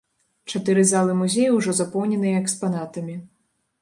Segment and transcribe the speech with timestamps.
[0.53, 3.15] Чатыры залі музея ўжо запоўненыя экспанатамі.